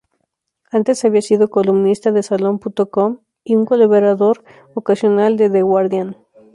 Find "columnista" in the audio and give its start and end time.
1.51-2.11